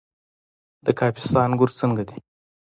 د 0.85 0.87
کاپیسا 0.99 1.39
انګور 1.47 1.69
څنګه 1.79 2.03
دي؟ 2.09 2.17